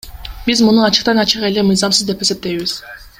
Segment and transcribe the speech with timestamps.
[0.45, 2.75] Биз муну ачыктан ачык эле мыйзамсыз деп эсептейбиз.